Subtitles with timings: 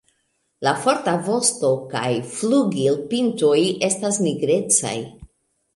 [0.67, 3.57] La forta vosto kaj flugilpintoj
[3.91, 4.99] estas nigrecaj.